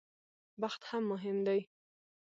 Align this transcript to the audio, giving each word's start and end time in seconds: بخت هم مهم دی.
بخت 0.61 0.81
هم 0.89 1.03
مهم 1.11 1.37
دی. 1.47 1.59